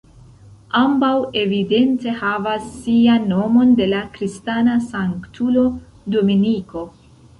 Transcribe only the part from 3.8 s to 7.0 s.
de la kristana sanktulo Dominiko.